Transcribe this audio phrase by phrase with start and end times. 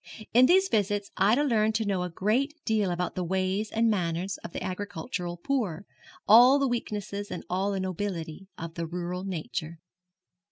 [0.33, 4.39] In these visits Ida learned to know a great deal about the ways and manners
[4.43, 5.85] of the agricultural poor,
[6.27, 9.77] all the weakness and all the nobility of the rural nature.